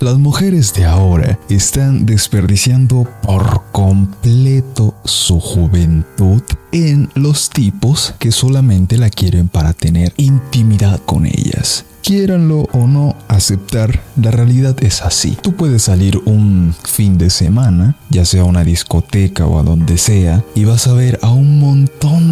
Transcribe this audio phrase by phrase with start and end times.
[0.00, 6.40] Las mujeres de ahora están desperdiciando por completo su juventud
[6.70, 11.84] en los tipos que solamente la quieren para tener intimidad con ellas.
[12.02, 15.36] Quieranlo o no aceptar, la realidad es así.
[15.42, 19.98] Tú puedes salir un fin de semana, ya sea a una discoteca o a donde
[19.98, 22.27] sea, y vas a ver a un montón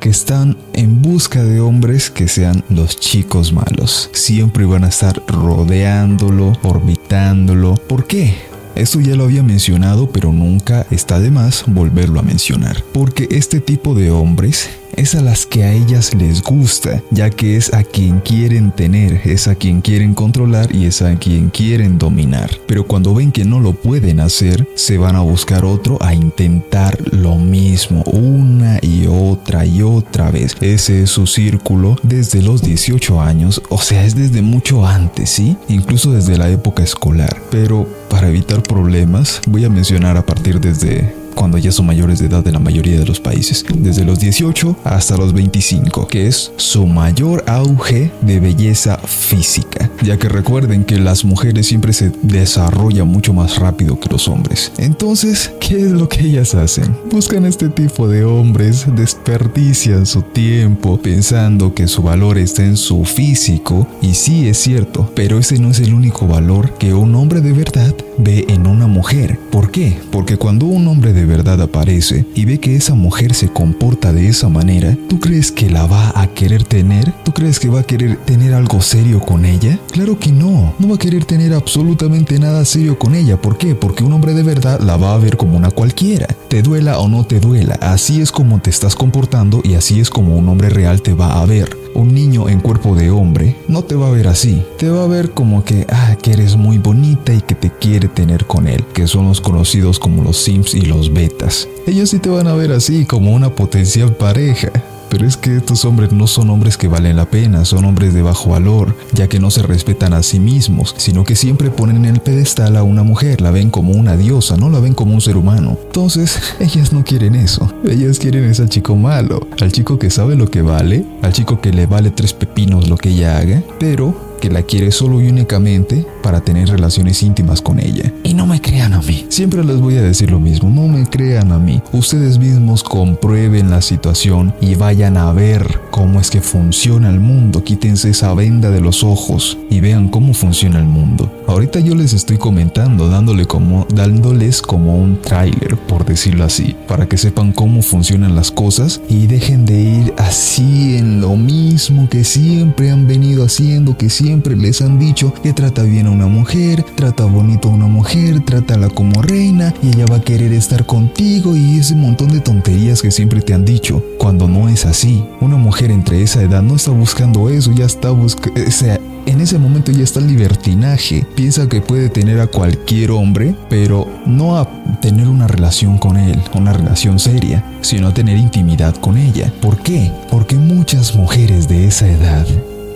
[0.00, 4.10] que están en busca de hombres que sean los chicos malos.
[4.12, 7.74] Siempre van a estar rodeándolo, orbitándolo.
[7.74, 8.34] ¿Por qué?
[8.74, 13.60] Esto ya lo había mencionado, pero nunca está de más volverlo a mencionar, porque este
[13.60, 17.84] tipo de hombres es a las que a ellas les gusta, ya que es a
[17.84, 22.50] quien quieren tener, es a quien quieren controlar y es a quien quieren dominar.
[22.66, 26.98] Pero cuando ven que no lo pueden hacer, se van a buscar otro a intentar
[27.12, 30.56] lo mismo una y otra y otra vez.
[30.60, 35.56] Ese es su círculo desde los 18 años, o sea, es desde mucho antes, ¿sí?
[35.68, 37.40] Incluso desde la época escolar.
[37.50, 42.26] Pero para evitar problemas, voy a mencionar a partir desde cuando ya son mayores de
[42.26, 46.52] edad en la mayoría de los países, desde los 18 hasta los 25, que es
[46.56, 53.08] su mayor auge de belleza física, ya que recuerden que las mujeres siempre se desarrollan
[53.08, 54.72] mucho más rápido que los hombres.
[54.78, 56.96] Entonces, ¿qué es lo que ellas hacen?
[57.10, 63.04] Buscan este tipo de hombres, desperdician su tiempo pensando que su valor está en su
[63.04, 67.40] físico, y sí es cierto, pero ese no es el único valor que un hombre
[67.40, 69.38] de verdad ve en una mujer.
[69.50, 69.98] ¿Por qué?
[70.10, 74.28] Porque cuando un hombre de verdad aparece y ve que esa mujer se comporta de
[74.28, 77.12] esa manera, ¿tú crees que la va a querer tener?
[77.24, 79.78] ¿Tú crees que va a querer tener algo serio con ella?
[79.92, 83.40] Claro que no, no va a querer tener absolutamente nada serio con ella.
[83.40, 83.74] ¿Por qué?
[83.74, 86.26] Porque un hombre de verdad la va a ver como una cualquiera.
[86.48, 90.10] Te duela o no te duela, así es como te estás comportando y así es
[90.10, 93.82] como un hombre real te va a ver un niño en cuerpo de hombre no
[93.84, 94.62] te va a ver así.
[94.78, 98.08] Te va a ver como que, ah, que eres muy bonita y que te quiere
[98.08, 101.68] tener con él, que son los conocidos como los Sims y los Betas.
[101.86, 104.70] Ellos sí te van a ver así como una potencial pareja.
[105.12, 108.22] Pero es que estos hombres no son hombres que valen la pena, son hombres de
[108.22, 112.14] bajo valor, ya que no se respetan a sí mismos, sino que siempre ponen en
[112.14, 115.20] el pedestal a una mujer, la ven como una diosa, no la ven como un
[115.20, 115.76] ser humano.
[115.84, 120.50] Entonces, ellas no quieren eso, ellas quieren ese chico malo, al chico que sabe lo
[120.50, 124.50] que vale, al chico que le vale tres pepinos lo que ella haga, pero que
[124.50, 128.12] la quiere solo y únicamente para tener relaciones íntimas con ella.
[128.22, 129.26] Y no me crean a mí.
[129.28, 131.82] Siempre les voy a decir lo mismo, no me crean a mí.
[131.92, 137.64] Ustedes mismos comprueben la situación y vayan a ver cómo es que funciona el mundo.
[137.64, 141.30] Quítense esa venda de los ojos y vean cómo funciona el mundo.
[141.46, 147.06] Ahorita yo les estoy comentando, dándole como, dándoles como un tráiler, por decirlo así, para
[147.06, 152.24] que sepan cómo funcionan las cosas y dejen de ir así en lo mismo que
[152.24, 157.24] siempre han venido haciendo, que siempre les han dicho que trata bien una mujer, trata
[157.24, 161.78] bonito a una mujer, trátala como reina y ella va a querer estar contigo y
[161.78, 164.02] ese montón de tonterías que siempre te han dicho.
[164.18, 168.10] Cuando no es así, una mujer entre esa edad no está buscando eso, ya está
[168.10, 171.26] buscando, o sea, en ese momento ya está el libertinaje.
[171.34, 174.68] Piensa que puede tener a cualquier hombre, pero no a
[175.00, 179.52] tener una relación con él, una relación seria, sino a tener intimidad con ella.
[179.60, 180.12] ¿Por qué?
[180.30, 182.46] Porque muchas mujeres de esa edad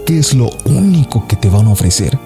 [0.06, 2.16] ¿Qué es lo único que te van a ofrecer?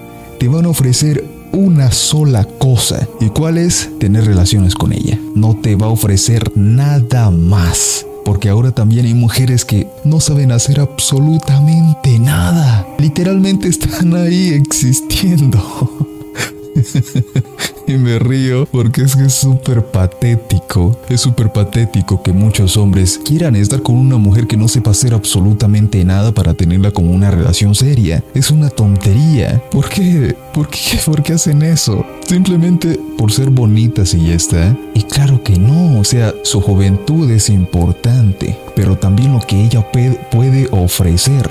[0.41, 3.07] Te van a ofrecer una sola cosa.
[3.19, 3.91] ¿Y cuál es?
[3.99, 5.19] Tener relaciones con ella.
[5.35, 8.07] No te va a ofrecer nada más.
[8.25, 12.87] Porque ahora también hay mujeres que no saben hacer absolutamente nada.
[12.97, 15.59] Literalmente están ahí existiendo.
[17.91, 20.97] y me río porque es que es súper patético.
[21.09, 25.13] Es súper patético que muchos hombres quieran estar con una mujer que no sepa hacer
[25.13, 28.23] absolutamente nada para tenerla como una relación seria.
[28.33, 29.61] Es una tontería.
[29.71, 30.35] ¿Por qué?
[30.53, 30.99] ¿Por qué?
[31.05, 32.05] ¿Por qué hacen eso?
[32.27, 34.77] Simplemente por ser bonitas y ya está.
[34.93, 39.85] Y claro que no, o sea, su juventud es importante, pero también lo que ella
[39.91, 41.49] puede ofrecer.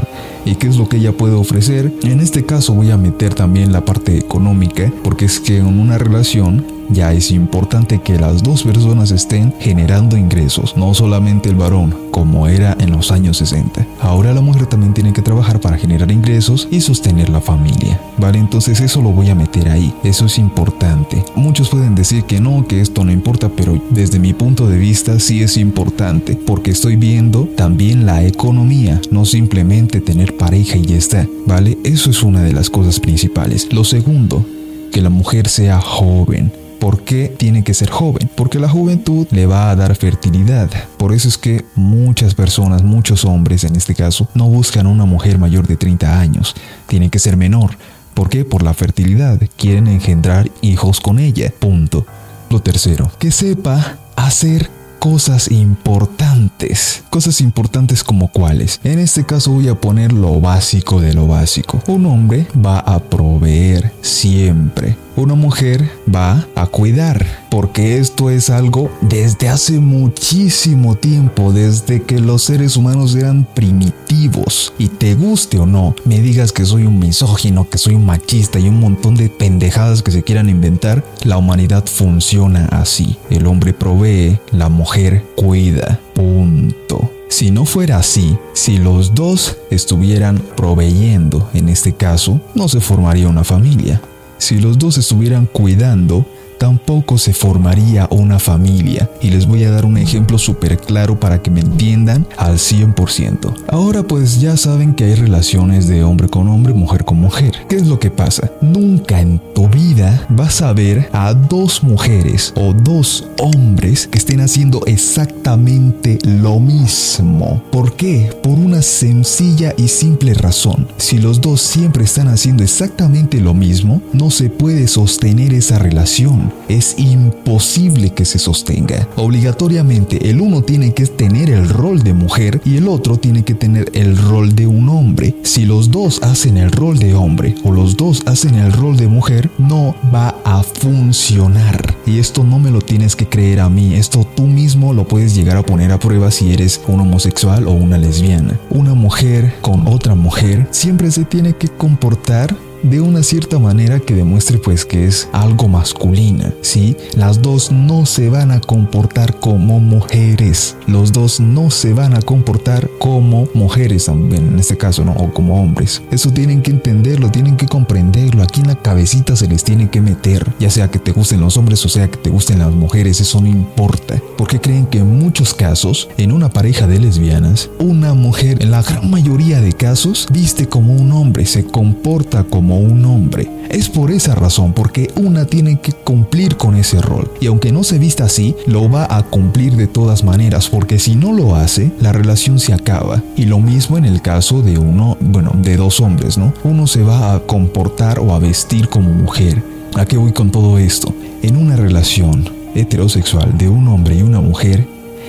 [0.50, 1.92] ¿Y qué es lo que ella puede ofrecer?
[2.02, 5.96] En este caso voy a meter también la parte económica, porque es que en una
[5.96, 11.94] relación ya es importante que las dos personas estén generando ingresos, no solamente el varón,
[12.10, 13.86] como era en los años 60.
[14.00, 18.00] Ahora la mujer también tiene que trabajar para generar ingresos y sostener la familia.
[18.18, 21.24] Vale, entonces eso lo voy a meter ahí, eso es importante.
[21.34, 25.18] Muchos pueden decir que no, que esto no importa, pero desde mi punto de vista
[25.18, 30.96] sí es importante, porque estoy viendo también la economía, no simplemente tener pareja y ya
[30.96, 31.78] está, ¿vale?
[31.84, 33.72] Eso es una de las cosas principales.
[33.72, 34.44] Lo segundo,
[34.90, 36.52] que la mujer sea joven.
[36.80, 38.30] ¿Por qué tiene que ser joven?
[38.34, 40.70] Porque la juventud le va a dar fertilidad.
[40.96, 45.38] Por eso es que muchas personas, muchos hombres en este caso, no buscan una mujer
[45.38, 46.56] mayor de 30 años.
[46.86, 47.76] Tiene que ser menor.
[48.14, 48.46] ¿Por qué?
[48.46, 49.38] Por la fertilidad.
[49.56, 51.52] Quieren engendrar hijos con ella.
[51.58, 52.06] Punto.
[52.48, 57.02] Lo tercero, que sepa hacer cosas importantes.
[57.10, 58.80] Cosas importantes como cuáles.
[58.84, 61.82] En este caso voy a poner lo básico de lo básico.
[61.86, 64.96] Un hombre va a proveer siempre.
[65.16, 67.26] Una mujer va a cuidar.
[67.50, 74.72] Porque esto es algo desde hace muchísimo tiempo, desde que los seres humanos eran primitivos.
[74.78, 78.60] Y te guste o no, me digas que soy un misógino, que soy un machista
[78.60, 83.16] y un montón de pendejadas que se quieran inventar, la humanidad funciona así.
[83.30, 85.98] El hombre provee, la mujer cuida.
[86.14, 86.99] Punto.
[87.30, 93.28] Si no fuera así, si los dos estuvieran proveyendo, en este caso, no se formaría
[93.28, 94.02] una familia.
[94.36, 96.26] Si los dos estuvieran cuidando,
[96.60, 99.10] tampoco se formaría una familia.
[99.22, 103.54] Y les voy a dar un ejemplo súper claro para que me entiendan al 100%.
[103.68, 107.54] Ahora pues ya saben que hay relaciones de hombre con hombre, mujer con mujer.
[107.66, 108.50] ¿Qué es lo que pasa?
[108.60, 114.42] Nunca en tu vida vas a ver a dos mujeres o dos hombres que estén
[114.42, 117.62] haciendo exactamente lo mismo.
[117.72, 118.36] ¿Por qué?
[118.42, 120.88] Por una sencilla y simple razón.
[120.98, 126.49] Si los dos siempre están haciendo exactamente lo mismo, no se puede sostener esa relación
[126.68, 129.08] es imposible que se sostenga.
[129.16, 133.54] Obligatoriamente el uno tiene que tener el rol de mujer y el otro tiene que
[133.54, 135.34] tener el rol de un hombre.
[135.42, 139.08] Si los dos hacen el rol de hombre o los dos hacen el rol de
[139.08, 141.94] mujer, no va a funcionar.
[142.06, 145.34] Y esto no me lo tienes que creer a mí, esto tú mismo lo puedes
[145.34, 148.58] llegar a poner a prueba si eres un homosexual o una lesbiana.
[148.70, 154.14] Una mujer con otra mujer siempre se tiene que comportar de una cierta manera que
[154.14, 156.96] demuestre pues que es algo masculina, ¿sí?
[157.14, 162.22] Las dos no se van a comportar como mujeres, los dos no se van a
[162.22, 165.12] comportar como mujeres también, en este caso, ¿no?
[165.12, 166.02] O como hombres.
[166.10, 170.00] Eso tienen que entenderlo, tienen que comprenderlo, aquí en la cabecita se les tiene que
[170.00, 173.20] meter, ya sea que te gusten los hombres o sea que te gusten las mujeres,
[173.20, 178.14] eso no importa, porque creen que en muchos casos, en una pareja de lesbianas, una
[178.14, 183.04] mujer en la gran mayoría de casos viste como un hombre, se comporta como un
[183.04, 183.48] hombre.
[183.68, 187.30] Es por esa razón porque una tiene que cumplir con ese rol.
[187.40, 191.14] Y aunque no se vista así, lo va a cumplir de todas maneras porque si
[191.16, 193.22] no lo hace, la relación se acaba.
[193.36, 196.52] Y lo mismo en el caso de uno, bueno, de dos hombres, ¿no?
[196.64, 199.62] Uno se va a comportar o a vestir como mujer.
[199.94, 201.14] ¿A qué voy con todo esto?
[201.42, 204.86] En una relación heterosexual de un hombre y una mujer,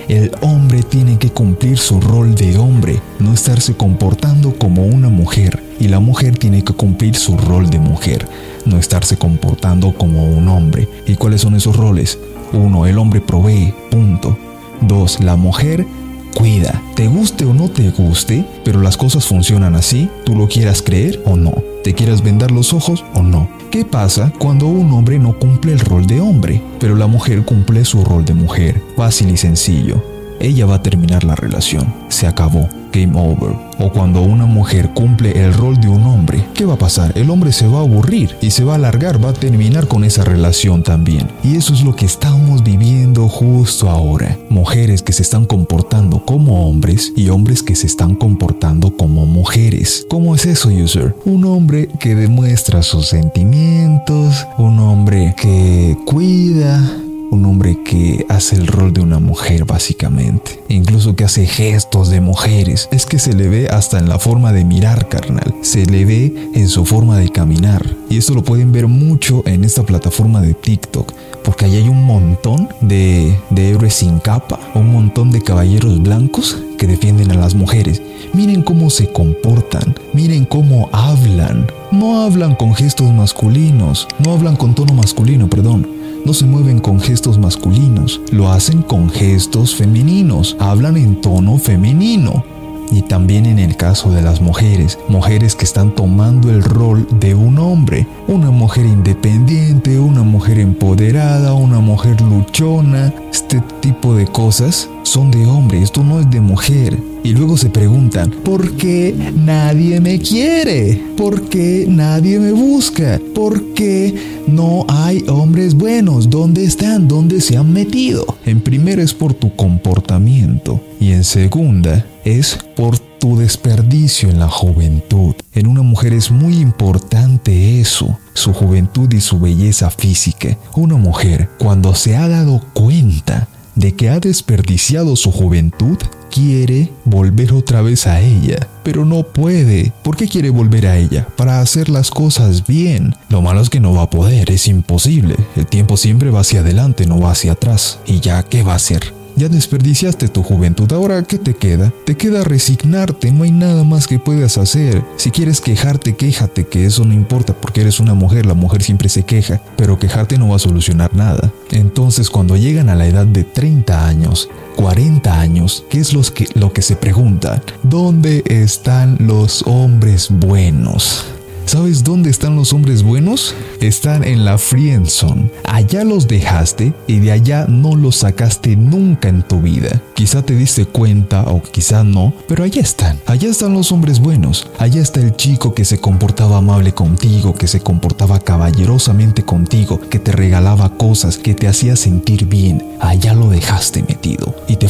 [0.08, 5.61] el hombre tiene que cumplir su rol de hombre, no estarse comportando como una mujer.
[5.80, 8.26] Y la mujer tiene que cumplir su rol de mujer,
[8.64, 10.88] no estarse comportando como un hombre.
[11.06, 12.18] ¿Y cuáles son esos roles?
[12.52, 14.36] Uno, el hombre provee, punto.
[14.80, 15.86] Dos, la mujer
[16.34, 16.82] cuida.
[16.94, 21.22] Te guste o no te guste, pero las cosas funcionan así, tú lo quieras creer
[21.24, 21.54] o no.
[21.84, 23.48] Te quieras vendar los ojos o no.
[23.70, 27.84] ¿Qué pasa cuando un hombre no cumple el rol de hombre, pero la mujer cumple
[27.84, 28.82] su rol de mujer?
[28.96, 30.02] Fácil y sencillo.
[30.40, 31.94] Ella va a terminar la relación.
[32.08, 32.68] Se acabó.
[32.92, 33.56] Game over.
[33.78, 37.12] O cuando una mujer cumple el rol de un hombre, ¿qué va a pasar?
[37.16, 40.04] El hombre se va a aburrir y se va a alargar, va a terminar con
[40.04, 41.28] esa relación también.
[41.42, 44.38] Y eso es lo que estamos viviendo justo ahora.
[44.50, 50.06] Mujeres que se están comportando como hombres y hombres que se están comportando como mujeres.
[50.08, 51.14] ¿Cómo es eso, user?
[51.24, 57.01] Un hombre que demuestra sus sentimientos, un hombre que cuida,
[57.32, 62.20] un hombre que hace el rol de una mujer básicamente, incluso que hace gestos de
[62.20, 66.04] mujeres, es que se le ve hasta en la forma de mirar, carnal, se le
[66.04, 70.42] ve en su forma de caminar, y esto lo pueden ver mucho en esta plataforma
[70.42, 71.10] de TikTok,
[71.42, 76.58] porque ahí hay un montón de, de héroes sin capa, un montón de caballeros blancos
[76.76, 78.02] que defienden a las mujeres.
[78.34, 81.66] Miren cómo se comportan, miren cómo hablan.
[81.90, 87.00] No hablan con gestos masculinos, no hablan con tono masculino, perdón no se mueven con
[87.00, 92.44] gestos masculinos, lo hacen con gestos femeninos, hablan en tono femenino.
[92.92, 97.34] Y también en el caso de las mujeres, mujeres que están tomando el rol de
[97.34, 104.90] un hombre, una mujer independiente, una mujer empoderada, una mujer luchona, este tipo de cosas
[105.04, 106.98] son de hombre, esto no es de mujer.
[107.24, 111.00] Y luego se preguntan, ¿por qué nadie me quiere?
[111.16, 113.20] ¿Por qué nadie me busca?
[113.34, 114.14] ¿Por qué
[114.48, 116.28] no hay hombres buenos?
[116.28, 117.08] ¿Dónde están?
[117.08, 118.36] ¿Dónde se han metido?
[118.44, 124.48] En primera es por tu comportamiento y en segunda es por tu desperdicio en la
[124.48, 125.34] juventud.
[125.52, 130.56] En una mujer es muy importante eso, su juventud y su belleza física.
[130.74, 135.98] Una mujer, cuando se ha dado cuenta de que ha desperdiciado su juventud,
[136.30, 139.92] quiere volver otra vez a ella, pero no puede.
[140.02, 141.28] ¿Por qué quiere volver a ella?
[141.36, 143.14] Para hacer las cosas bien.
[143.28, 145.36] Lo malo es que no va a poder, es imposible.
[145.56, 148.00] El tiempo siempre va hacia adelante, no va hacia atrás.
[148.06, 149.21] ¿Y ya qué va a hacer?
[149.36, 151.92] Ya desperdiciaste tu juventud, ahora ¿qué te queda?
[152.04, 155.02] Te queda resignarte, no hay nada más que puedas hacer.
[155.16, 159.08] Si quieres quejarte, quéjate, que eso no importa porque eres una mujer, la mujer siempre
[159.08, 161.52] se queja, pero quejarte no va a solucionar nada.
[161.70, 166.72] Entonces cuando llegan a la edad de 30 años, 40 años, ¿qué es que, lo
[166.72, 167.62] que se preguntan?
[167.82, 171.24] ¿Dónde están los hombres buenos?
[171.66, 173.54] ¿Sabes dónde están los hombres buenos?
[173.80, 175.50] Están en la friendzone.
[175.64, 180.00] Allá los dejaste y de allá no los sacaste nunca en tu vida.
[180.14, 183.18] Quizá te diste cuenta o quizá no, pero allá están.
[183.26, 184.68] Allá están los hombres buenos.
[184.78, 190.18] Allá está el chico que se comportaba amable contigo, que se comportaba caballerosamente contigo, que
[190.18, 192.84] te regalaba cosas, que te hacía sentir bien.
[193.00, 194.11] Allá lo dejaste te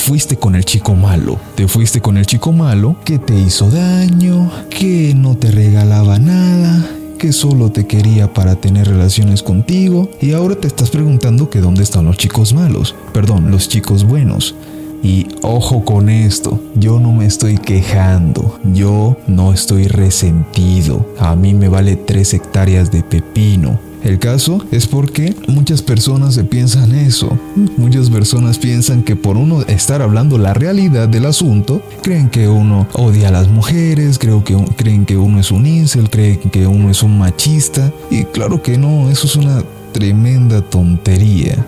[0.02, 1.38] fuiste con el chico malo.
[1.54, 6.84] Te fuiste con el chico malo que te hizo daño, que no te regalaba nada
[7.18, 11.84] que solo te quería para tener relaciones contigo y ahora te estás preguntando que dónde
[11.84, 14.56] están los chicos malos, perdón, los chicos buenos.
[15.04, 21.54] Y ojo con esto, yo no me estoy quejando, yo no estoy resentido, a mí
[21.54, 27.38] me vale tres hectáreas de pepino, el caso es porque muchas personas se piensan eso.
[27.76, 32.86] Muchas personas piensan que por uno estar hablando la realidad del asunto, creen que uno
[32.94, 37.18] odia a las mujeres, creen que uno es un incel, creen que uno es un
[37.18, 37.92] machista.
[38.10, 41.64] Y claro que no, eso es una tremenda tontería.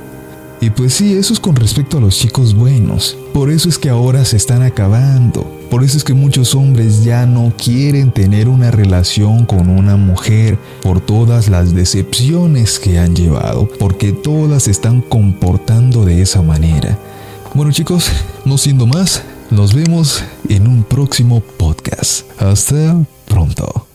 [0.65, 3.19] Y pues sí, eso es con respecto a los chicos buenos.
[3.35, 5.45] Por eso es que ahora se están acabando.
[5.69, 10.59] Por eso es que muchos hombres ya no quieren tener una relación con una mujer
[10.81, 16.99] por todas las decepciones que han llevado, porque todas se están comportando de esa manera.
[17.53, 18.11] Bueno chicos,
[18.47, 22.25] no siendo más, nos vemos en un próximo podcast.
[22.41, 23.94] Hasta pronto.